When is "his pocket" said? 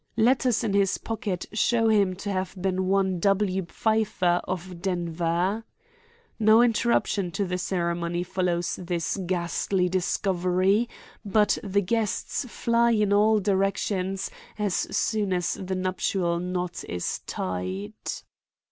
0.73-1.45